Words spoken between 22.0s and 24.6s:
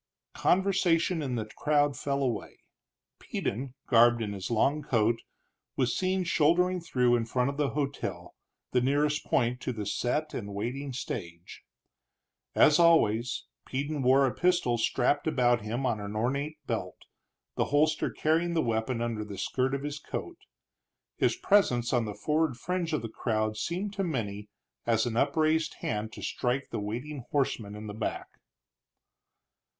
the forward fringe of the crowd seemed to many